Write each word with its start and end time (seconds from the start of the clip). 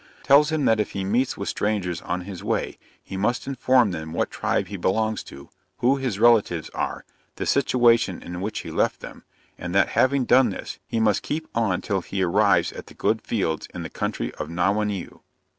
Tells 0.23 0.51
him 0.51 0.65
that 0.65 0.79
if 0.79 0.93
he 0.93 1.03
meets 1.03 1.37
with 1.37 1.47
strangers 1.47 2.01
on 2.01 2.21
his 2.21 2.43
way, 2.43 2.79
he 3.03 3.17
must 3.17 3.45
inform 3.45 3.91
them 3.91 4.13
what 4.13 4.31
tribe 4.31 4.65
he 4.65 4.75
belongs 4.75 5.21
to, 5.25 5.49
who 5.77 5.97
his 5.97 6.17
relatives 6.17 6.69
are, 6.69 7.05
the 7.35 7.45
situation 7.45 8.19
in 8.19 8.41
which 8.41 8.61
he 8.61 8.71
left 8.71 9.01
them, 9.01 9.23
and 9.59 9.75
that 9.75 9.89
having 9.89 10.25
done 10.25 10.49
this, 10.49 10.79
he 10.87 10.99
must 10.99 11.21
keep 11.21 11.47
on 11.53 11.81
till 11.81 12.01
he 12.01 12.23
arrives 12.23 12.71
at 12.73 12.87
the 12.87 12.95
good 12.95 13.21
fields 13.21 13.67
in 13.75 13.83
the 13.83 13.91
country 13.91 14.33
of 14.39 14.49
Nauwaneu. 14.49 15.19